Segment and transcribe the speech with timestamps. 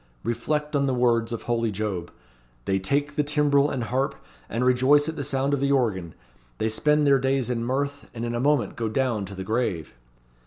[0.23, 2.09] Reflect on the words of holy Job,
[2.65, 4.15] 'They take the timbrel and harp,
[4.49, 6.15] and rejoice at the sound of the organ.
[6.57, 9.93] They spend their days in mirth, and in a moment go down, to the grave.'